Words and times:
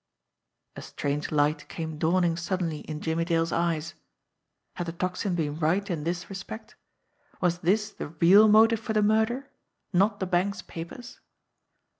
A 0.75 0.81
strange 0.81 1.31
light 1.31 1.69
came 1.69 1.99
dawning 1.99 2.35
suddenly 2.35 2.79
in 2.79 3.01
Jimmie 3.01 3.23
Dale's 3.23 3.51
eyes. 3.51 3.93
Had 4.73 4.87
the 4.87 4.93
Tocsin 4.93 5.35
been 5.35 5.59
right 5.59 5.87
in 5.87 6.05
this 6.05 6.27
respect? 6.27 6.75
Was 7.39 7.59
this 7.59 7.91
the 7.91 8.07
real 8.07 8.47
motive 8.47 8.79
for 8.79 8.93
the 8.93 9.03
murder 9.03 9.51
not 9.93 10.19
the 10.19 10.25
bank's 10.25 10.63
papers? 10.63 11.19